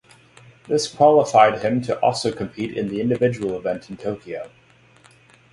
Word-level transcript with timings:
This 0.67 0.87
qualified 0.91 1.61
him 1.61 1.79
to 1.83 1.95
also 1.99 2.31
compete 2.31 2.75
in 2.75 2.87
the 2.89 2.99
individual 3.01 3.55
event 3.55 3.87
in 3.91 3.97
Tokyo. 3.97 4.49